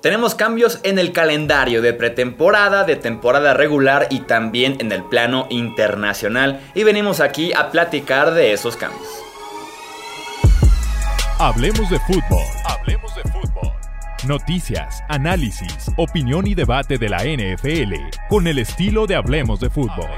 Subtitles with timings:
[0.00, 5.48] Tenemos cambios en el calendario de pretemporada, de temporada regular y también en el plano
[5.50, 9.08] internacional y venimos aquí a platicar de esos cambios.
[11.40, 12.44] Hablemos de fútbol.
[12.64, 13.72] Hablemos de fútbol.
[14.26, 17.94] Noticias, análisis, opinión y debate de la NFL
[18.28, 20.10] con el estilo de Hablemos de fútbol.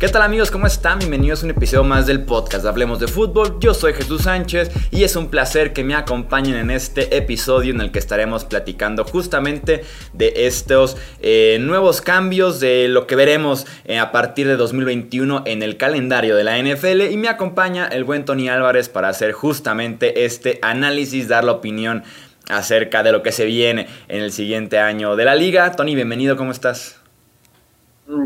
[0.00, 0.50] ¿Qué tal amigos?
[0.50, 0.98] ¿Cómo están?
[0.98, 3.58] Bienvenidos a un episodio más del podcast Hablemos de Fútbol.
[3.60, 7.82] Yo soy Jesús Sánchez y es un placer que me acompañen en este episodio en
[7.82, 13.98] el que estaremos platicando justamente de estos eh, nuevos cambios, de lo que veremos eh,
[13.98, 17.02] a partir de 2021 en el calendario de la NFL.
[17.10, 22.04] Y me acompaña el buen Tony Álvarez para hacer justamente este análisis, dar la opinión
[22.48, 25.70] acerca de lo que se viene en el siguiente año de la liga.
[25.72, 26.99] Tony, bienvenido, ¿cómo estás?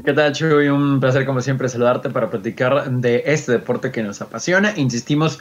[0.02, 0.68] ¿Qué tal, Chuy?
[0.68, 4.72] Un placer, como siempre, saludarte para platicar de este deporte que nos apasiona.
[4.76, 5.40] Insistimos,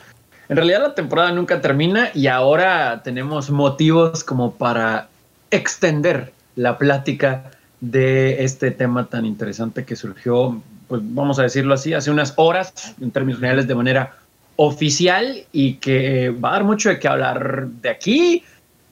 [0.49, 5.07] en realidad la temporada nunca termina y ahora tenemos motivos como para
[5.49, 11.93] extender la plática de este tema tan interesante que surgió, pues vamos a decirlo así,
[11.93, 14.17] hace unas horas, en términos generales, de manera
[14.57, 18.43] oficial y que va a dar mucho de qué hablar de aquí.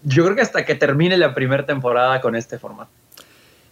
[0.04, 3.01] Yo creo que hasta que termine la primera temporada con este formato.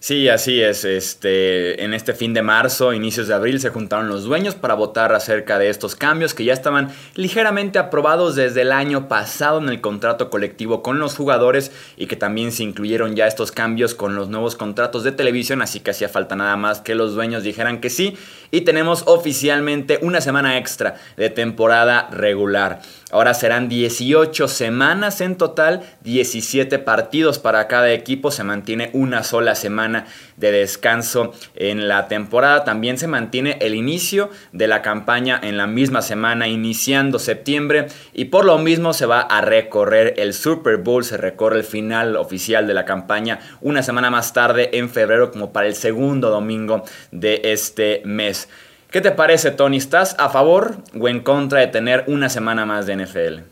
[0.01, 0.85] Sí, así es.
[0.85, 5.11] Este, en este fin de marzo, inicios de abril, se juntaron los dueños para votar
[5.11, 9.81] acerca de estos cambios que ya estaban ligeramente aprobados desde el año pasado en el
[9.81, 14.29] contrato colectivo con los jugadores y que también se incluyeron ya estos cambios con los
[14.29, 17.89] nuevos contratos de televisión, así que hacía falta nada más que los dueños dijeran que
[17.89, 18.17] sí
[18.51, 22.79] y tenemos oficialmente una semana extra de temporada regular.
[23.11, 29.55] Ahora serán 18 semanas en total, 17 partidos para cada equipo, se mantiene una sola
[29.55, 30.05] semana
[30.37, 32.63] de descanso en la temporada.
[32.63, 38.25] También se mantiene el inicio de la campaña en la misma semana, iniciando septiembre, y
[38.25, 42.67] por lo mismo se va a recorrer el Super Bowl, se recorre el final oficial
[42.67, 47.41] de la campaña una semana más tarde en febrero como para el segundo domingo de
[47.43, 48.47] este mes.
[48.91, 49.77] ¿Qué te parece, Tony?
[49.77, 53.43] ¿Estás a favor o en contra de tener una semana más de NFL?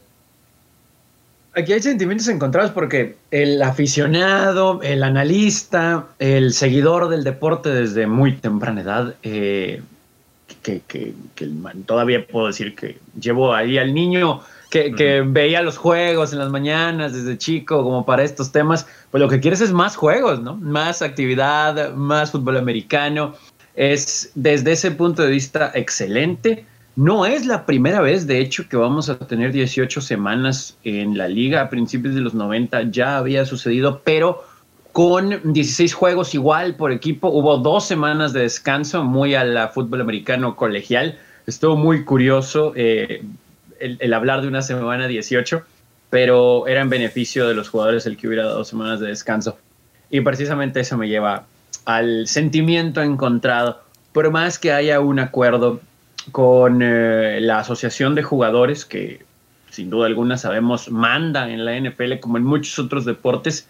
[1.53, 8.33] Aquí hay sentimientos encontrados porque el aficionado, el analista, el seguidor del deporte desde muy
[8.33, 9.81] temprana edad, eh,
[10.63, 11.13] que,
[11.85, 16.49] todavía puedo decir que llevo ahí al niño que, que, veía los juegos en las
[16.49, 20.57] mañanas desde chico, como para estos temas, pues lo que quieres es más juegos, ¿no?
[20.57, 23.35] Más actividad, más fútbol americano
[23.77, 26.65] es desde ese punto de vista excelente.
[26.95, 31.27] No es la primera vez, de hecho, que vamos a tener 18 semanas en la
[31.27, 31.61] liga.
[31.61, 34.43] A principios de los 90 ya había sucedido, pero
[34.91, 37.29] con 16 juegos igual por equipo.
[37.29, 41.19] Hubo dos semanas de descanso, muy a la fútbol americano colegial.
[41.45, 43.23] Estuvo muy curioso eh,
[43.79, 45.61] el, hablar de una semana 18,
[46.09, 49.59] pero era en beneficio de los jugadores el que hubiera dos semanas de descanso.
[50.09, 51.45] Y precisamente eso me lleva
[51.85, 55.79] al sentimiento encontrado, por más que haya un acuerdo
[56.31, 59.25] con eh, la asociación de jugadores, que
[59.69, 63.67] sin duda alguna sabemos manda en la NFL como en muchos otros deportes,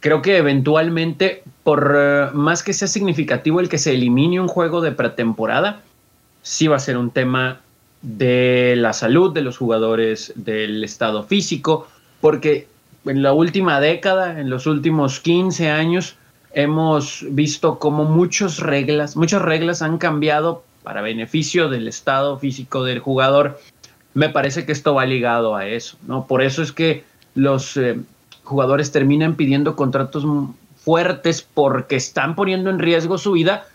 [0.00, 4.80] creo que eventualmente, por eh, más que sea significativo el que se elimine un juego
[4.80, 5.82] de pretemporada,
[6.42, 7.60] sí va a ser un tema
[8.02, 11.88] de la salud de los jugadores, del estado físico,
[12.20, 12.68] porque
[13.04, 16.16] en la última década, en los últimos 15 años,
[16.56, 22.98] hemos visto cómo muchas reglas, muchas reglas han cambiado para beneficio del estado físico del
[22.98, 23.60] jugador.
[24.14, 26.26] Me parece que esto va ligado a eso, ¿no?
[26.26, 28.00] Por eso es que los eh,
[28.42, 30.24] jugadores terminan pidiendo contratos
[30.78, 33.66] fuertes porque están poniendo en riesgo su vida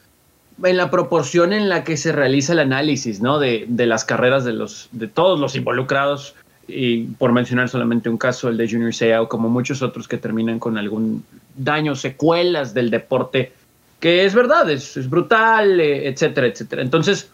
[0.64, 3.38] en la proporción en la que se realiza el análisis, ¿no?
[3.38, 6.34] De, de las carreras de los de todos los involucrados
[6.74, 10.60] y por mencionar solamente un caso, el de Junior Seau, como muchos otros que terminan
[10.60, 11.24] con algún
[11.56, 13.52] daño, secuelas del deporte,
[14.00, 16.82] que es verdad, es, brutal, eh, etcétera, etcétera.
[16.82, 17.30] Entonces,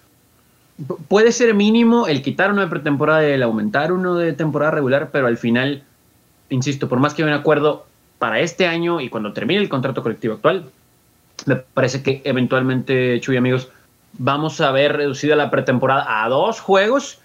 [1.07, 5.09] puede ser mínimo el quitar uno de pretemporada y el aumentar uno de temporada regular,
[5.11, 5.83] pero al final,
[6.49, 7.85] insisto, por más que haya un acuerdo
[8.19, 10.69] para este año y cuando termine el contrato colectivo actual,
[11.45, 13.69] me parece que eventualmente, Chuy amigos,
[14.13, 17.19] vamos a ver reducida la pretemporada a dos juegos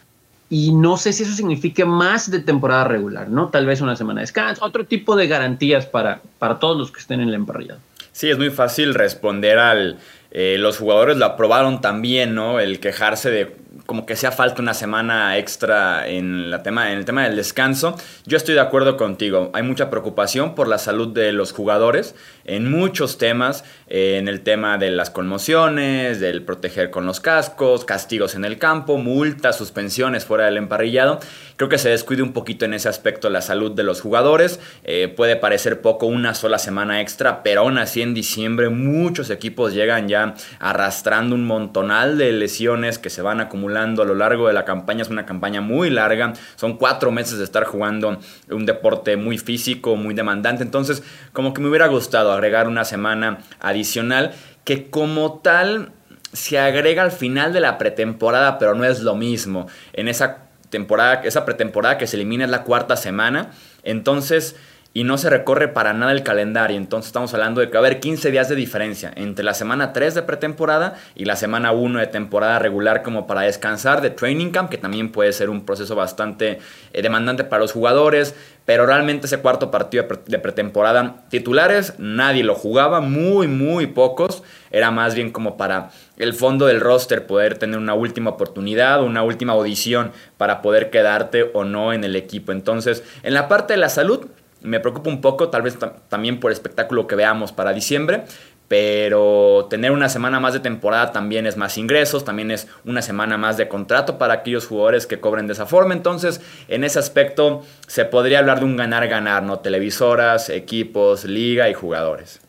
[0.53, 3.49] y no sé si eso signifique más de temporada regular, ¿no?
[3.49, 7.01] Tal vez una semana de descanso, otro tipo de garantías para, para todos los que
[7.01, 7.81] estén en la emparrillada.
[8.13, 9.99] Sí, es muy fácil responder al...
[10.31, 12.61] Eh, los jugadores lo aprobaron también, ¿no?
[12.61, 17.05] El quejarse de como que sea falta una semana extra en, la tema, en el
[17.05, 17.97] tema del descanso.
[18.27, 19.51] Yo estoy de acuerdo contigo.
[19.55, 22.15] Hay mucha preocupación por la salud de los jugadores
[22.45, 27.85] en muchos temas, eh, en el tema de las conmociones, del proteger con los cascos,
[27.85, 31.21] castigos en el campo, multas, suspensiones fuera del emparrillado.
[31.57, 34.61] Creo que se descuide un poquito en ese aspecto la salud de los jugadores.
[34.85, 39.73] Eh, puede parecer poco una sola semana extra, pero aún así en diciembre muchos equipos
[39.73, 44.53] llegan ya arrastrando un montonal de lesiones que se van acumulando a lo largo de
[44.53, 45.03] la campaña.
[45.03, 48.19] Es una campaña muy larga, son cuatro meses de estar jugando
[48.51, 50.63] un deporte muy físico, muy demandante.
[50.63, 54.33] Entonces, como que me hubiera gustado agregar una semana adicional
[54.65, 55.93] que como tal
[56.33, 59.67] se agrega al final de la pretemporada, pero no es lo mismo.
[59.93, 60.39] En esa
[60.71, 63.51] temporada, esa pretemporada que se elimina es la cuarta semana.
[63.85, 64.57] Entonces,
[64.95, 66.77] y no se recorre para nada el calendario.
[66.77, 69.93] Entonces estamos hablando de que va a haber 15 días de diferencia entre la semana
[69.93, 74.51] 3 de pretemporada y la semana 1 de temporada regular como para descansar de training
[74.51, 76.59] camp, que también puede ser un proceso bastante
[76.93, 78.35] eh, demandante para los jugadores.
[78.65, 84.45] Pero realmente ese cuarto partido de pretemporada titulares, nadie lo jugaba, muy, muy pocos.
[84.71, 89.25] Era más bien como para el fondo del roster poder tener una última oportunidad, una
[89.25, 92.53] última audición para poder quedarte o no en el equipo.
[92.53, 94.29] Entonces, en la parte de la salud,
[94.63, 95.79] me preocupa un poco, tal vez
[96.09, 98.25] también por el espectáculo que veamos para diciembre,
[98.73, 103.37] pero tener una semana más de temporada también es más ingresos, también es una semana
[103.37, 105.93] más de contrato para aquellos jugadores que cobren de esa forma.
[105.93, 109.59] Entonces, en ese aspecto se podría hablar de un ganar-ganar, ¿no?
[109.59, 112.41] Televisoras, equipos, liga y jugadores.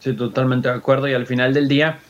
[0.00, 1.06] Sí, totalmente de acuerdo.
[1.06, 2.00] Y al final del día,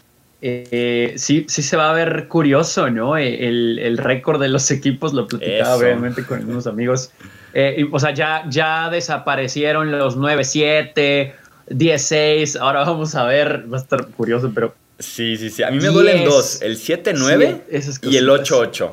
[0.41, 3.19] eh, sí, sí se va a ver curioso, ¿no?
[3.19, 7.13] El, el récord de los equipos, lo platicaba obviamente con unos amigos
[7.55, 11.33] eh, o sea, ya, ya desaparecieron los 9-7,
[11.69, 12.59] 10-6.
[12.61, 14.75] Ahora vamos a ver, va a estar curioso, pero.
[14.99, 15.63] Sí, sí, sí.
[15.63, 17.63] A mí me duelen dos: el 7-9
[18.03, 18.91] y el 8-8.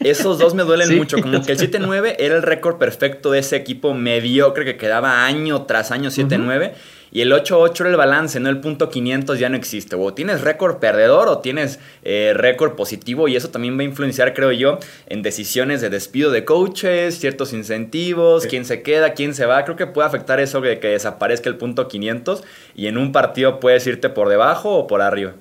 [0.00, 1.20] Esos dos me duelen mucho.
[1.20, 5.62] Como que el 7-9 era el récord perfecto de ese equipo mediocre que quedaba año
[5.62, 6.72] tras año 7-9.
[7.14, 9.96] Y el 8-8 era el balance, no el punto 500 ya no existe.
[9.96, 14.32] O tienes récord perdedor o tienes eh, récord positivo y eso también va a influenciar,
[14.32, 19.44] creo yo, en decisiones de despido de coaches, ciertos incentivos, quién se queda, quién se
[19.44, 19.62] va.
[19.64, 22.44] Creo que puede afectar eso de que desaparezca el punto 500
[22.74, 25.34] y en un partido puedes irte por debajo o por arriba.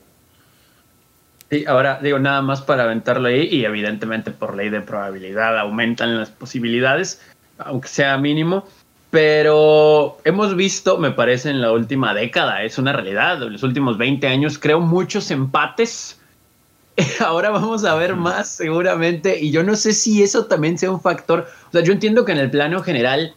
[1.50, 6.18] Sí, ahora digo nada más para aventarlo ahí y evidentemente por ley de probabilidad aumentan
[6.18, 7.22] las posibilidades,
[7.58, 8.66] aunque sea mínimo.
[9.12, 13.98] Pero hemos visto, me parece, en la última década, es una realidad, en los últimos
[13.98, 16.18] 20 años, creo muchos empates.
[17.20, 21.02] Ahora vamos a ver más seguramente, y yo no sé si eso también sea un
[21.02, 21.46] factor.
[21.68, 23.36] O sea, yo entiendo que en el plano general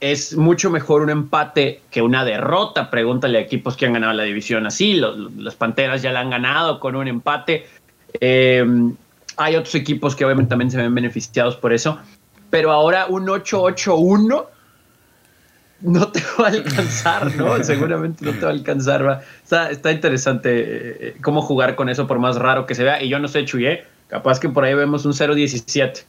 [0.00, 2.90] es mucho mejor un empate que una derrota.
[2.90, 6.80] Pregúntale a equipos que han ganado la división así, los, Panteras ya la han ganado
[6.80, 7.66] con un empate.
[8.20, 8.64] Eh,
[9.36, 11.98] hay otros equipos que obviamente también se ven beneficiados por eso.
[12.48, 14.53] Pero ahora un 8-8-1
[15.84, 17.56] no te va a alcanzar, ¿no?
[17.62, 19.06] Seguramente no te va a alcanzar.
[19.06, 19.22] Va.
[19.42, 23.02] Está, está interesante eh, cómo jugar con eso, por más raro que se vea.
[23.02, 26.04] Y yo no sé, Chuyé, capaz que por ahí vemos un 0-17.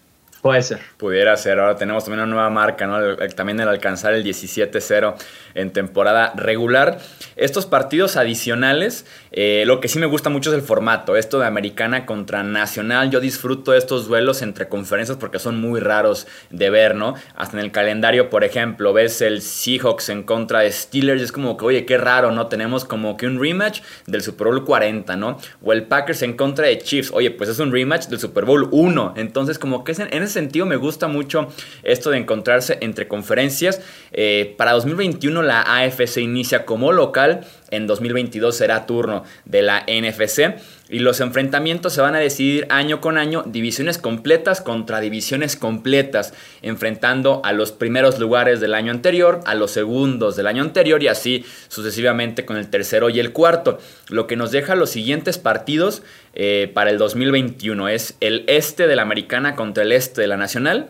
[0.46, 0.80] Puede ser.
[0.98, 1.58] Pudiera ser.
[1.58, 3.16] Ahora tenemos también una nueva marca, ¿no?
[3.30, 5.16] También el alcanzar el 17-0
[5.56, 7.00] en temporada regular.
[7.36, 11.16] Estos partidos adicionales, eh, lo que sí me gusta mucho es el formato.
[11.16, 13.10] Esto de americana contra nacional.
[13.10, 17.16] Yo disfruto estos duelos entre conferencias porque son muy raros de ver, ¿no?
[17.36, 21.24] Hasta en el calendario, por ejemplo, ves el Seahawks en contra de Steelers.
[21.24, 22.50] Es como que, oye, qué raro, ¿no?
[22.50, 25.40] Tenemos como que un rematch del Super Bowl 40, ¿no?
[25.64, 27.10] O el Packers en contra de Chiefs.
[27.12, 29.16] Oye, pues es un rematch del Super Bowl 1.
[29.18, 31.48] Entonces, como que en ese sentido me gusta mucho
[31.84, 33.82] esto de encontrarse entre conferencias.
[34.12, 40.56] Eh, para 2021 la AFC inicia como local, en 2022 será turno de la NFC
[40.88, 46.34] y los enfrentamientos se van a decidir año con año, divisiones completas contra divisiones completas,
[46.62, 51.08] enfrentando a los primeros lugares del año anterior, a los segundos del año anterior y
[51.08, 53.80] así sucesivamente con el tercero y el cuarto.
[54.10, 56.04] Lo que nos deja los siguientes partidos
[56.36, 60.38] eh, para el 2021 es el este de la americana contra el este de la
[60.38, 60.90] nacional,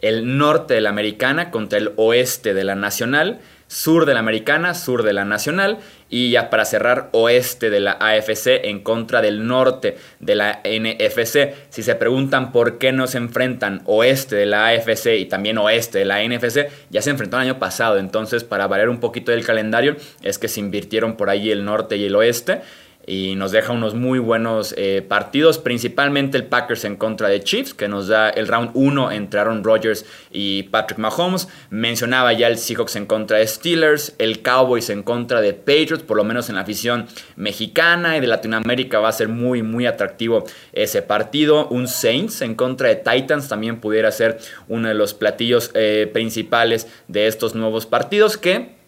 [0.00, 4.74] el norte de la americana contra el oeste de la nacional, sur de la americana,
[4.74, 5.78] sur de la nacional
[6.12, 11.54] y ya para cerrar oeste de la AFC en contra del norte de la NFC.
[11.70, 15.98] Si se preguntan por qué no se enfrentan oeste de la AFC y también oeste
[15.98, 19.46] de la NFC, ya se enfrentó el año pasado, entonces para variar un poquito del
[19.46, 22.60] calendario es que se invirtieron por ahí el norte y el oeste.
[23.06, 27.74] Y nos deja unos muy buenos eh, partidos, principalmente el Packers en contra de Chiefs,
[27.74, 31.48] que nos da el round 1 entre Aaron Rodgers y Patrick Mahomes.
[31.70, 36.16] Mencionaba ya el Seahawks en contra de Steelers, el Cowboys en contra de Patriots, por
[36.16, 37.06] lo menos en la afición
[37.36, 41.68] mexicana y de Latinoamérica va a ser muy, muy atractivo ese partido.
[41.68, 46.86] Un Saints en contra de Titans también pudiera ser uno de los platillos eh, principales
[47.08, 48.81] de estos nuevos partidos que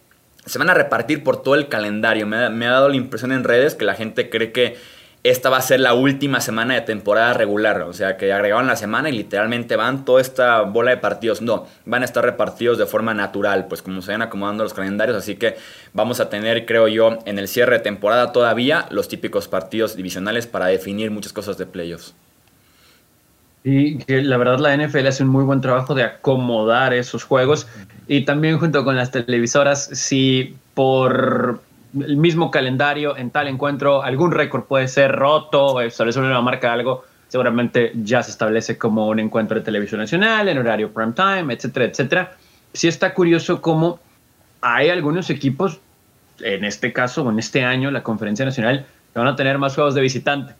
[0.47, 2.27] se van a repartir por todo el calendario.
[2.27, 4.77] Me ha, dado la impresión en redes que la gente cree que
[5.23, 7.81] esta va a ser la última semana de temporada regular.
[7.83, 11.41] O sea, que agregaban la semana y literalmente van toda esta bola de partidos.
[11.41, 15.17] No, van a estar repartidos de forma natural, pues como se van acomodando los calendarios.
[15.17, 15.57] Así que
[15.95, 20.47] vamos a tener, creo yo, en el cierre de temporada todavía los típicos partidos divisionales
[20.47, 22.15] para definir muchas cosas de playoffs.
[23.67, 27.67] Y que la verdad la NFL hace un muy buen trabajo de acomodar esos juegos.
[28.07, 31.61] Y también junto con las televisoras, si por
[31.99, 37.05] el mismo calendario en tal encuentro algún récord puede ser roto, establece una marca algo,
[37.29, 41.87] seguramente ya se establece como un encuentro de televisión nacional, en horario prime time, etcétera,
[41.87, 42.37] etcétera.
[42.73, 43.99] Sí está curioso cómo
[44.61, 45.81] hay algunos equipos,
[46.41, 49.95] en este caso, en este año, la Conferencia Nacional, que van a tener más juegos
[49.95, 50.55] de visitante.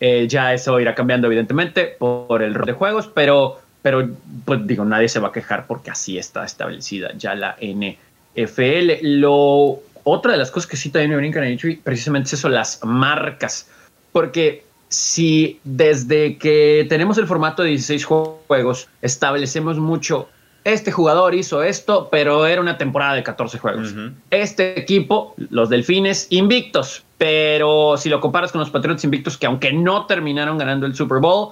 [0.00, 4.08] Eh, ya eso irá cambiando, evidentemente, por el rol de juegos, pero pero
[4.44, 8.98] pues digo, nadie se va a quejar porque así está establecida ya la NFL.
[9.02, 12.80] Lo, otra de las cosas que sí también me brincan en precisamente es eso, las
[12.84, 13.68] marcas.
[14.12, 20.28] Porque si desde que tenemos el formato de 16 juegos establecemos mucho,
[20.64, 23.94] este jugador hizo esto, pero era una temporada de 14 juegos.
[24.30, 27.04] Este equipo, los Delfines, invictos.
[27.20, 31.18] Pero si lo comparas con los Patriots invictos, que aunque no terminaron ganando el Super
[31.18, 31.50] Bowl,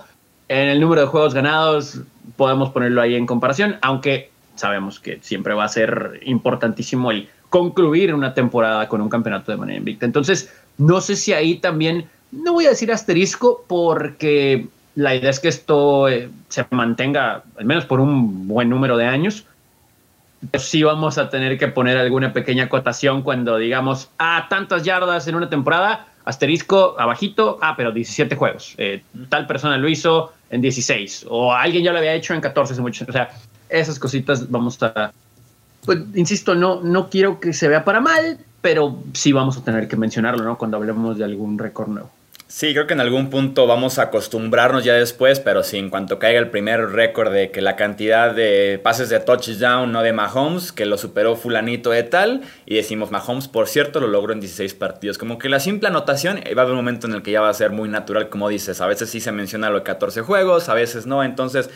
[0.49, 2.01] en el número de juegos ganados
[2.37, 8.15] podemos ponerlo ahí en comparación, aunque sabemos que siempre va a ser importantísimo el concluir
[8.15, 10.07] una temporada con un campeonato de manera invicta.
[10.07, 15.39] Entonces, no sé si ahí también, no voy a decir asterisco, porque la idea es
[15.39, 19.45] que esto eh, se mantenga al menos por un buen número de años.
[20.50, 25.26] Pero sí vamos a tener que poner alguna pequeña acotación cuando digamos, ah, tantas yardas
[25.26, 28.75] en una temporada, asterisco abajito, ah, pero 17 juegos.
[28.78, 32.80] Eh, tal persona lo hizo en 16 o alguien ya lo había hecho en 14
[32.80, 33.04] mucho.
[33.09, 33.30] O sea,
[33.68, 35.12] esas cositas vamos a...
[35.85, 39.88] Pues, insisto, no, no quiero que se vea para mal, pero sí vamos a tener
[39.88, 40.59] que mencionarlo, ¿no?
[40.59, 42.11] Cuando hablemos de algún récord nuevo.
[42.50, 46.19] Sí, creo que en algún punto vamos a acostumbrarnos ya después, pero sí, en cuanto
[46.19, 50.73] caiga el primer récord de que la cantidad de pases de touchdown, no de Mahomes,
[50.73, 54.73] que lo superó fulanito de tal, y decimos Mahomes, por cierto, lo logró en 16
[54.73, 55.19] partidos.
[55.19, 57.43] Como que la simple anotación eh, va a haber un momento en el que ya
[57.43, 60.23] va a ser muy natural, como dices, a veces sí se menciona lo de 14
[60.23, 61.69] juegos, a veces no, entonces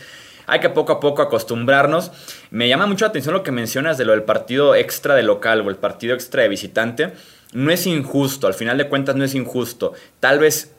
[0.47, 2.11] hay que poco a poco acostumbrarnos.
[2.51, 5.61] Me llama mucho la atención lo que mencionas de lo del partido extra de local
[5.61, 7.13] o el partido extra de visitante
[7.53, 9.93] no es injusto, al final de cuentas no es injusto.
[10.19, 10.73] Tal vez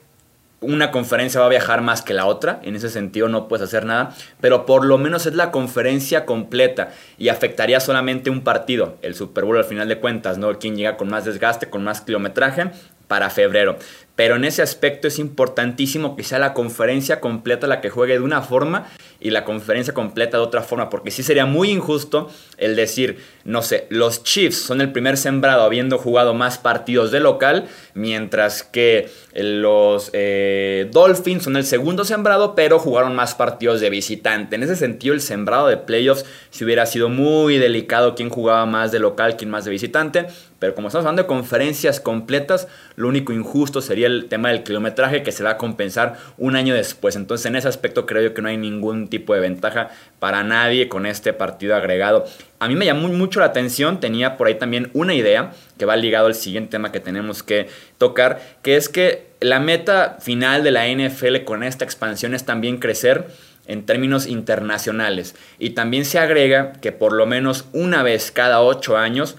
[0.61, 3.85] una conferencia va a viajar más que la otra, en ese sentido no puedes hacer
[3.85, 9.15] nada, pero por lo menos es la conferencia completa y afectaría solamente un partido, el
[9.15, 10.57] Super Bowl al final de cuentas, ¿no?
[10.57, 12.71] Quien llega con más desgaste, con más kilometraje
[13.07, 13.77] para febrero.
[14.15, 18.21] Pero en ese aspecto es importantísimo que sea la conferencia completa la que juegue de
[18.21, 18.87] una forma
[19.25, 22.29] y la conferencia completa de otra forma, porque sí sería muy injusto
[22.59, 27.21] el decir, no sé, los Chiefs son el primer sembrado habiendo jugado más partidos de
[27.21, 33.89] local, mientras que los eh, Dolphins son el segundo sembrado, pero jugaron más partidos de
[33.89, 34.55] visitante.
[34.55, 38.91] En ese sentido, el sembrado de playoffs si hubiera sido muy delicado quién jugaba más
[38.91, 40.27] de local, quién más de visitante,
[40.59, 45.23] pero como estamos hablando de conferencias completas, lo único injusto sería el tema del kilometraje
[45.23, 47.15] que se va a compensar un año después.
[47.15, 50.87] Entonces en ese aspecto creo yo que no hay ningún tipo de ventaja para nadie
[50.87, 52.25] con este partido agregado.
[52.59, 55.95] A mí me llamó mucho la atención, tenía por ahí también una idea que va
[55.95, 60.71] ligado al siguiente tema que tenemos que tocar, que es que la meta final de
[60.71, 63.27] la NFL con esta expansión es también crecer
[63.67, 65.35] en términos internacionales.
[65.59, 69.35] Y también se agrega que por lo menos una vez cada ocho años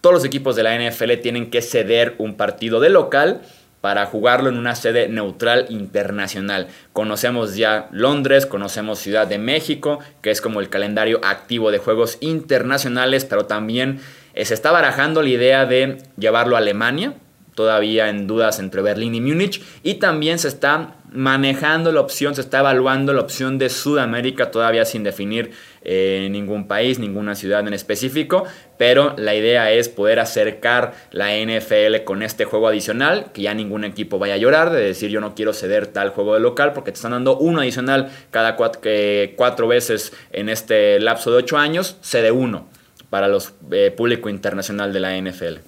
[0.00, 3.42] todos los equipos de la NFL tienen que ceder un partido de local
[3.80, 6.68] para jugarlo en una sede neutral internacional.
[6.92, 12.18] Conocemos ya Londres, conocemos Ciudad de México, que es como el calendario activo de juegos
[12.20, 14.00] internacionales, pero también
[14.34, 17.14] eh, se está barajando la idea de llevarlo a Alemania,
[17.54, 22.40] todavía en dudas entre Berlín y Múnich, y también se está manejando la opción, se
[22.40, 27.72] está evaluando la opción de Sudamérica, todavía sin definir eh, ningún país, ninguna ciudad en
[27.72, 28.44] específico,
[28.76, 33.84] pero la idea es poder acercar la NFL con este juego adicional, que ya ningún
[33.84, 36.92] equipo vaya a llorar de decir yo no quiero ceder tal juego de local, porque
[36.92, 42.30] te están dando uno adicional cada cuatro, veces en este lapso de ocho años, cede
[42.30, 42.66] uno
[43.10, 45.60] para los eh, público internacional de la NFL.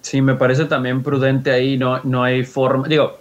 [0.00, 3.18] Sí, me parece también prudente ahí, no, no hay forma, digo,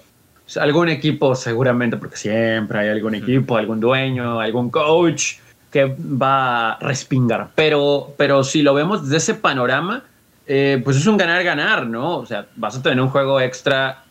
[0.58, 5.36] algún equipo seguramente, porque siempre hay algún equipo, algún dueño, algún coach
[5.72, 10.04] que va a respingar, pero, pero si lo vemos desde ese panorama,
[10.48, 12.18] eh, pues es un ganar-ganar, ¿no?
[12.18, 14.04] O sea, vas a tener un juego extra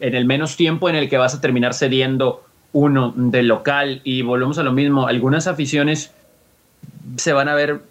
[0.00, 4.00] en el menos tiempo en el que vas a terminar cediendo uno del local.
[4.02, 6.12] Y volvemos a lo mismo, algunas aficiones
[7.16, 7.82] se van a ver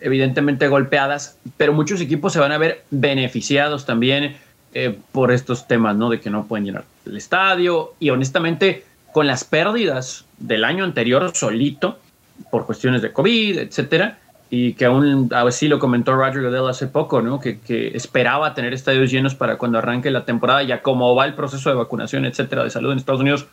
[0.00, 4.36] evidentemente golpeadas, pero muchos equipos se van a ver beneficiados también
[4.72, 6.10] eh, por estos temas, ¿no?
[6.10, 11.32] De que no pueden llenar el estadio y honestamente con las pérdidas del año anterior
[11.34, 11.98] solito
[12.50, 17.22] por cuestiones de COVID, etcétera, y que aún así lo comentó Roger Goodell hace poco,
[17.22, 17.38] ¿no?
[17.40, 17.58] Que,
[17.94, 21.76] esperaba tener estadios llenos para cuando arranque la temporada, ya como va el proceso de
[21.76, 23.46] vacunación, etcétera, de salud en Estados Unidos,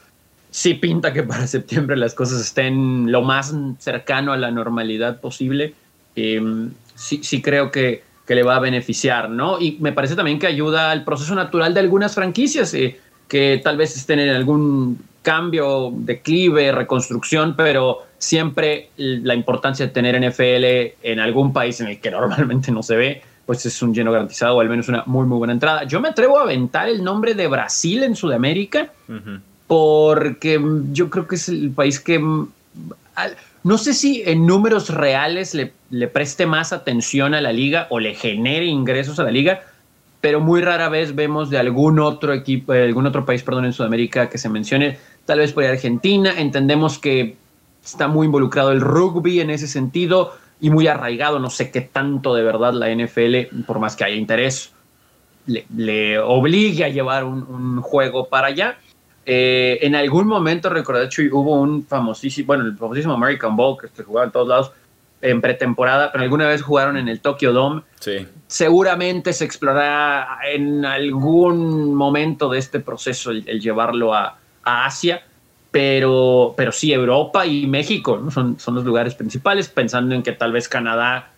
[0.49, 5.75] sí pinta que para septiembre las cosas estén lo más cercano a la normalidad posible.
[6.15, 9.59] Em, sí, sí creo que, que, le va a beneficiar, ¿no?
[9.59, 13.77] Y me parece también que ayuda al proceso natural de algunas franquicias eh, que tal
[13.77, 21.19] vez estén en algún cambio, declive, reconstrucción, pero siempre la importancia de tener NFL en
[21.19, 24.61] algún país en el que normalmente no se ve, pues es un lleno garantizado o
[24.61, 25.83] al menos una muy, muy buena entrada.
[25.83, 28.91] Yo me atrevo a aventar el nombre de Brasil en Sudamérica
[29.67, 32.21] porque yo creo que es el país que...
[33.63, 37.99] No sé si en números reales le, le preste más atención a la liga o
[37.99, 39.61] le genere ingresos a la liga,
[40.21, 44.29] pero muy rara vez vemos de algún otro equipo, algún otro país, perdón, en Sudamérica
[44.29, 46.33] que se mencione, tal vez por Argentina.
[46.37, 47.35] Entendemos que
[47.83, 51.39] está muy involucrado el rugby en ese sentido y muy arraigado.
[51.39, 54.73] No sé qué tanto de verdad la NFL, por más que haya interés,
[55.45, 58.77] le, obligue a llevar un, juego para allá.
[59.29, 64.03] Eh, en algún momento, recordé, hubo un famosísimo, bueno, el famosísimo American Bowl que se
[64.03, 64.71] jugaba en todos lados
[65.21, 67.81] en pretemporada, pero alguna vez jugaron en el Tokyo Dome.
[67.99, 68.25] Sí.
[68.47, 75.21] Seguramente se explorará en algún momento de este proceso el, llevarlo a, a Asia
[75.71, 80.53] pero, pero sí, Europa y México son, son los lugares principales, pensando en que tal
[80.53, 81.31] vez Canadá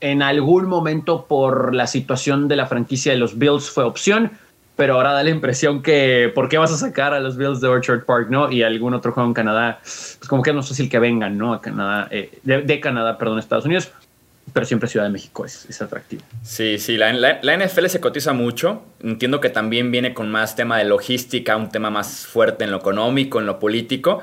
[0.00, 4.32] en algún momento por la situación de la franquicia de los Bills fue opción,
[4.76, 7.68] pero ahora da la impresión que ¿por qué vas a sacar a los Bills de
[7.68, 8.50] Orchard Park, no?
[8.50, 11.52] Y algún otro juego en Canadá, pues como que es más fácil que vengan, ¿no?
[11.52, 13.92] A Canadá, eh, de, Canadá, perdón, Estados Unidos
[14.52, 16.22] pero siempre Ciudad de México es, es atractivo.
[16.42, 18.82] Sí, sí, la, la, NFL se cotiza mucho.
[19.00, 22.78] Entiendo que también viene con más tema de logística, un tema más fuerte en lo
[22.78, 24.20] económico, en lo político.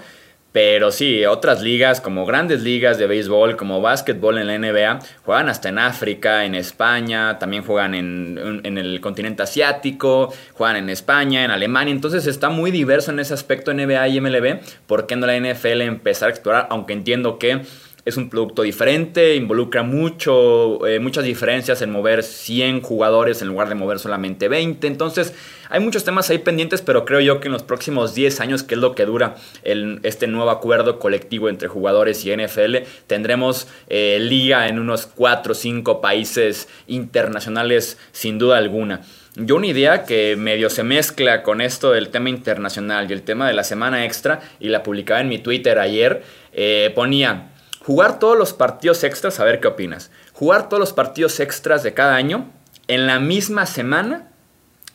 [0.52, 5.48] Pero sí, otras ligas como grandes ligas de béisbol, como básquetbol en la NBA, juegan
[5.48, 11.46] hasta en África, en España, también juegan en, en, el continente asiático, juegan en España,
[11.46, 11.92] en Alemania.
[11.92, 14.60] Entonces está muy diverso en ese aspecto NBA y MLB.
[14.88, 16.68] ¿Por qué no la NFL empezar a explorar?
[16.72, 17.62] Aunque entiendo que
[18.06, 23.70] es un producto diferente, involucra mucho, eh, muchas diferencias en mover 100 jugadores en lugar
[23.70, 24.88] de mover solamente 20.
[24.88, 25.34] Entonces,
[25.70, 28.76] hay muchos temas ahí pendientes, pero creo yo que en los próximos 10 años, que
[28.76, 34.68] es lo que dura este nuevo acuerdo colectivo entre jugadores y NFL, tendremos eh, liga
[34.68, 39.02] en unos 4 o 5 países internacionales sin duda alguna.
[39.36, 43.48] Yo una idea que medio se mezcla con esto del tema internacional y el tema
[43.48, 47.52] de la semana extra, y la publicaba en mi Twitter ayer, eh, ponía
[47.90, 50.12] Jugar todos los partidos extras, a ver qué opinas.
[50.34, 52.48] Jugar todos los partidos extras de cada año
[52.88, 54.28] en la misma semana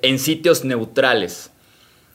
[0.01, 1.51] en sitios neutrales.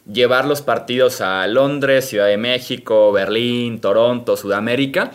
[0.09, 5.11] Llevar los partidos a Londres, Ciudad de México, Berlín, Toronto, Sudamérica.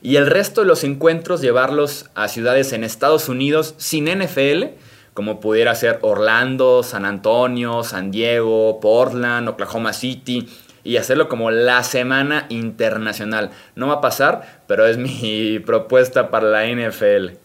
[0.00, 4.78] Y el resto de los encuentros llevarlos a ciudades en Estados Unidos sin NFL,
[5.12, 10.48] como pudiera ser Orlando, San Antonio, San Diego, Portland, Oklahoma City,
[10.84, 13.50] y hacerlo como la semana internacional.
[13.76, 17.36] No va a pasar, pero es mi propuesta para la NFL.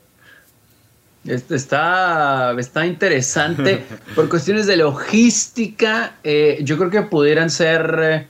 [1.26, 3.84] Está, está interesante.
[4.15, 8.28] Por cuestiones de logística, eh, yo creo que pudieran ser eh,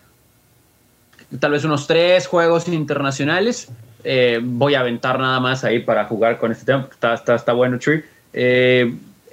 [1.39, 3.69] tal vez unos tres juegos internacionales.
[4.03, 7.53] Eh, voy a aventar nada más ahí para jugar con este tema, está, está, está
[7.53, 8.03] bueno, Tree.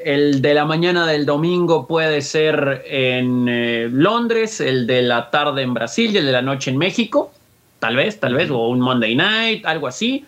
[0.04, 5.62] El de la mañana del domingo puede ser en eh, Londres, el de la tarde
[5.62, 7.32] en Brasil y el de la noche en México,
[7.78, 10.26] tal vez, tal vez, o un Monday night, algo así.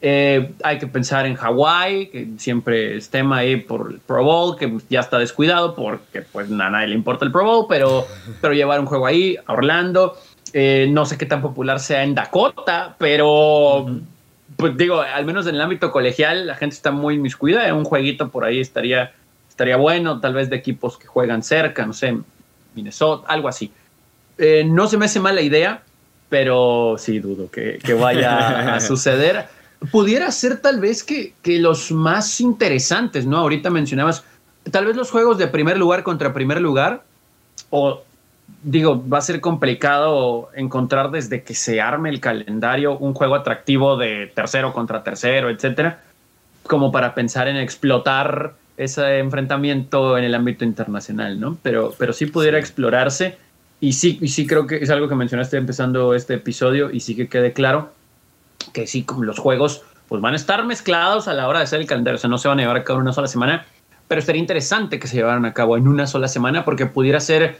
[0.00, 4.56] Eh, hay que pensar en Hawái, que siempre es tema ahí por el Pro Bowl,
[4.56, 8.06] que ya está descuidado porque pues a nadie le importa el Pro Bowl, pero,
[8.40, 10.16] pero llevar un juego ahí, a Orlando.
[10.54, 13.84] Eh, no sé qué tan popular sea en Dakota, pero
[14.56, 17.72] pues digo, al menos en el ámbito colegial la gente está muy inmiscuida.
[17.74, 19.12] Un jueguito por ahí estaría
[19.48, 22.16] estaría bueno, tal vez de equipos que juegan cerca, no sé,
[22.76, 23.72] Minnesota, algo así.
[24.38, 25.82] Eh, no se me hace mala idea,
[26.28, 29.46] pero sí dudo que, vaya a suceder.
[29.90, 33.38] Pudiera ser tal vez que, que, los más interesantes, ¿no?
[33.38, 34.22] Ahorita mencionabas
[34.70, 37.02] tal vez los juegos de primer lugar contra primer lugar,
[37.70, 38.04] o
[38.62, 43.96] digo, va a ser complicado encontrar desde que se arme el calendario un juego atractivo
[43.96, 46.00] de tercero contra tercero, etcétera,
[46.64, 51.56] como para pensar en explotar ese enfrentamiento en el ámbito internacional, ¿no?
[51.62, 53.36] Pero, pero sí pudiera explorarse
[53.80, 57.16] y sí, y sí creo que es algo que mencionaste empezando este episodio y sí
[57.16, 57.92] que quede claro
[58.72, 61.80] que sí, como los juegos pues van a estar mezclados a la hora de hacer
[61.80, 63.66] el calendario, o sea, no se van a llevar a cabo en una sola semana,
[64.08, 67.58] pero sería interesante que se llevaran a cabo en una sola semana porque pudiera ser,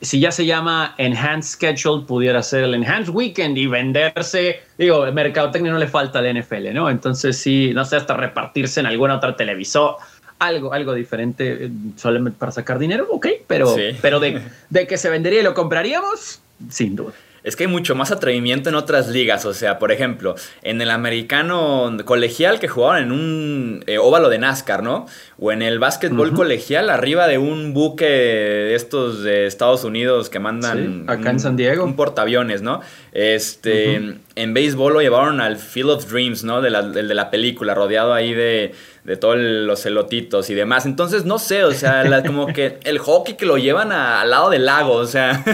[0.00, 5.12] si ya se llama Enhanced Schedule, pudiera ser el Enhanced Weekend y venderse, digo, el
[5.12, 6.90] mercado técnico no le falta al NFL, ¿no?
[6.90, 9.96] Entonces sí, no sé, hasta repartirse en alguna otra televisor,
[10.38, 15.08] algo, algo diferente, eh, solamente para sacar dinero, ok, pero, pero de, de que se
[15.08, 17.12] vendería y lo compraríamos, sin duda
[17.46, 19.44] es que hay mucho más atrevimiento en otras ligas.
[19.46, 24.38] O sea, por ejemplo, en el americano colegial que jugaban en un eh, óvalo de
[24.38, 25.06] NASCAR, ¿no?
[25.38, 30.38] O en el básquetbol colegial arriba de un buque de estos de Estados Unidos que
[30.38, 31.04] mandan...
[31.08, 31.84] acá en San Diego.
[31.84, 32.80] Un portaaviones, ¿no?
[33.12, 36.62] Este, En béisbol lo llevaron al Field of Dreams, ¿no?
[36.62, 38.72] De la, de la película, rodeado ahí de
[39.06, 40.84] de todos los elotitos y demás.
[40.84, 44.66] Entonces, no sé, o sea, como que el hockey que lo llevan al lado del
[44.66, 45.44] lago, o sea,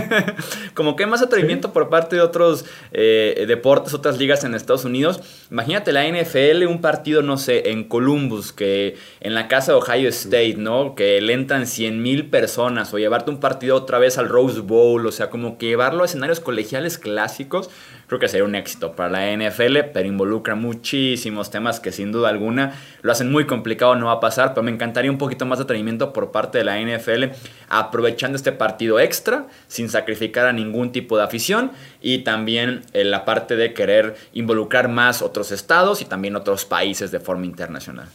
[0.74, 4.86] como que hay más atrevimiento por parte de otros eh, deportes, otras ligas en Estados
[4.86, 5.20] Unidos.
[5.50, 10.56] Imagínate la NFL, un partido, no sé, en Columbus, que en la casa Ohio State,
[10.56, 10.94] ¿no?
[10.94, 15.06] Que le entran 100 mil personas, o llevarte un partido otra vez al Rose Bowl,
[15.06, 17.70] o sea, como que llevarlo a escenarios colegiales clásicos
[18.12, 22.28] creo que sería un éxito para la NFL, pero involucra muchísimos temas que sin duda
[22.28, 25.58] alguna lo hacen muy complicado, no va a pasar, pero me encantaría un poquito más
[25.58, 27.34] de atrevimiento por parte de la NFL,
[27.70, 31.70] aprovechando este partido extra, sin sacrificar a ningún tipo de afición,
[32.02, 37.12] y también en la parte de querer involucrar más otros estados y también otros países
[37.12, 38.08] de forma internacional.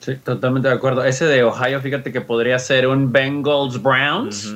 [0.00, 1.04] Sí, totalmente de acuerdo.
[1.04, 4.54] Ese de Ohio, fíjate que podría ser un Bengals Browns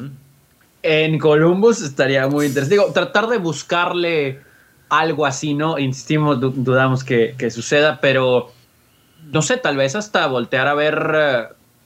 [0.82, 2.74] en Columbus estaría muy interesante.
[2.74, 4.40] Digo, tratar de buscarle
[4.88, 5.78] algo así, ¿no?
[5.78, 8.52] Insistimos, dudamos que, suceda, pero
[9.30, 11.44] no sé, tal vez hasta voltear a ver, eh,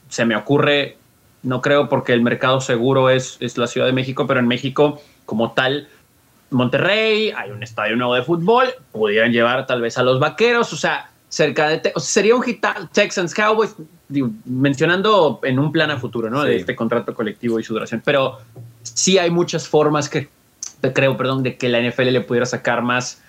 [0.09, 0.97] se me ocurre,
[1.43, 5.01] no creo porque el mercado seguro es, es la Ciudad de México, pero en México
[5.27, 5.89] como tal,
[6.51, 10.77] Monterrey, hay un estadio nuevo de fútbol, pudieran llevar tal vez a los vaqueros, o
[10.77, 13.75] sea, cerca de, o sea, sería un hit Texans Cowboys,
[14.47, 16.43] mencionando en un plan a futuro, ¿no?
[16.43, 18.39] De este contrato colectivo y su duración, pero
[18.83, 20.31] sí hay muchas formas que
[20.95, 23.21] creo, perdón, de que la NFL le pudiera sacar más,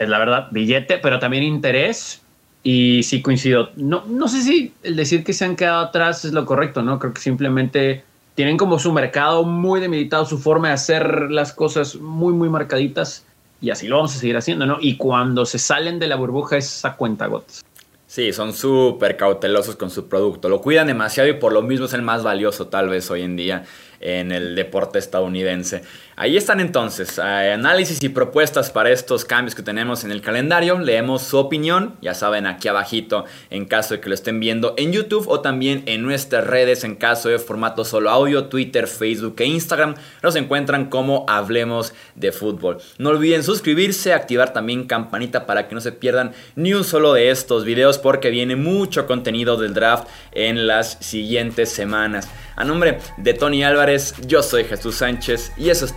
[0.00, 2.22] es la verdad, billete, pero también interés.
[2.64, 3.70] Y sí coincido.
[3.76, 6.98] No, no sé si el decir que se han quedado atrás es lo correcto, ¿no?
[6.98, 8.02] Creo que simplemente
[8.34, 13.26] tienen como su mercado muy debilitado, su forma de hacer las cosas muy, muy marcaditas.
[13.64, 14.76] Y así lo vamos a seguir haciendo, ¿no?
[14.78, 17.64] Y cuando se salen de la burbuja es a cuenta gotas.
[18.06, 20.50] Sí, son súper cautelosos con su producto.
[20.50, 23.36] Lo cuidan demasiado y por lo mismo es el más valioso tal vez hoy en
[23.36, 23.64] día
[24.00, 25.80] en el deporte estadounidense.
[26.16, 30.78] Ahí están entonces análisis y propuestas para estos cambios que tenemos en el calendario.
[30.78, 34.92] Leemos su opinión, ya saben, aquí abajito en caso de que lo estén viendo en
[34.92, 39.46] YouTube o también en nuestras redes en caso de formato solo audio, Twitter, Facebook e
[39.46, 39.96] Instagram.
[40.22, 42.78] Nos encuentran como Hablemos de Fútbol.
[42.98, 47.30] No olviden suscribirse, activar también campanita para que no se pierdan ni un solo de
[47.30, 52.28] estos videos porque viene mucho contenido del draft en las siguientes semanas.
[52.56, 55.96] A nombre de Tony Álvarez, yo soy Jesús Sánchez y eso es